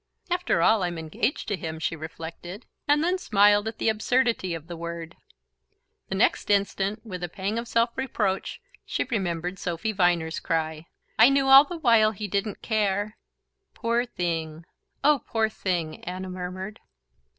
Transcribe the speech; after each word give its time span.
"After 0.31 0.63
all, 0.63 0.81
I'm 0.81 0.97
engaged 0.97 1.47
to 1.49 1.55
him," 1.55 1.77
she 1.77 1.95
reflected, 1.95 2.65
and 2.87 3.03
then 3.03 3.19
smiled 3.19 3.67
at 3.67 3.77
the 3.77 3.87
absurdity 3.87 4.55
of 4.55 4.65
the 4.65 4.75
word. 4.75 5.15
The 6.09 6.15
next 6.15 6.49
instant, 6.49 7.05
with 7.05 7.23
a 7.23 7.29
pang 7.29 7.59
of 7.59 7.67
self 7.67 7.91
reproach, 7.95 8.59
she 8.83 9.03
remembered 9.03 9.59
Sophy 9.59 9.91
Viner's 9.91 10.39
cry: 10.39 10.87
"I 11.19 11.29
knew 11.29 11.45
all 11.47 11.65
the 11.65 11.77
while 11.77 12.13
he 12.13 12.27
didn't 12.27 12.63
care..." 12.63 13.15
"Poor 13.75 14.03
thing, 14.07 14.65
oh 15.03 15.21
poor 15.27 15.49
thing!" 15.49 16.03
Anna 16.03 16.31
murmured... 16.31 16.79